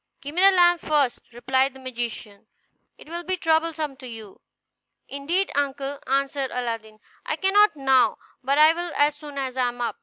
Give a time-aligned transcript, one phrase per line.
[0.19, 2.47] "Give me the lamp first," replied the magician;
[2.97, 4.41] "it will be troublesome to you."
[5.07, 9.79] "Indeed, uncle," answered Aladdin, "I cannot now, but I will as soon as I am
[9.79, 9.97] up."